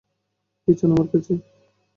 কী 0.61 0.71
চান 0.79 0.89
আমার 0.93 1.07
কাছে? 1.11 1.33